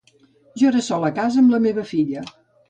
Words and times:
Jo 0.61 0.69
era 0.71 0.81
sola 0.85 1.11
a 1.13 1.15
casa, 1.19 1.39
amb 1.43 1.53
la 1.57 1.61
meva 1.67 1.85
filla. 1.93 2.25